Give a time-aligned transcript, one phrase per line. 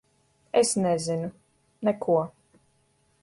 [0.51, 1.29] Es nezinu.
[1.89, 2.17] Neko.